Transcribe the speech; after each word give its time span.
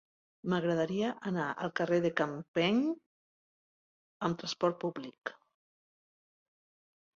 M'agradaria 0.51 1.11
anar 1.31 1.49
al 1.65 1.71
carrer 1.79 1.99
de 2.05 2.11
Campeny 2.21 2.81
amb 4.29 4.41
trasport 4.45 4.83
públic. 4.87 5.37